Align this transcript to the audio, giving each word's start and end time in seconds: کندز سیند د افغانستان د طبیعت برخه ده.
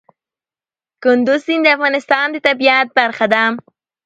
کندز 1.03 1.39
سیند 1.45 1.63
د 1.65 1.73
افغانستان 1.77 2.27
د 2.31 2.35
طبیعت 2.47 2.87
برخه 2.97 3.25
ده. 3.33 3.43